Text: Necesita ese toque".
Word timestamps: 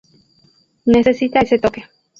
Necesita 0.87 1.41
ese 1.41 1.59
toque". 1.59 1.83